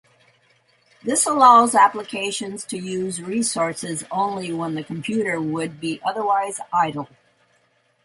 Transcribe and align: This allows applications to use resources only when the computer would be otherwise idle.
This 1.03 1.27
allows 1.27 1.75
applications 1.75 2.65
to 2.65 2.77
use 2.79 3.21
resources 3.21 4.03
only 4.09 4.51
when 4.51 4.73
the 4.73 4.83
computer 4.83 5.39
would 5.39 5.79
be 5.79 6.01
otherwise 6.03 6.59
idle. 6.73 7.07